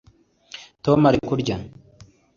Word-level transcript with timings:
Tom 0.83 0.99
ari 1.09 1.19
kurya 1.27 1.55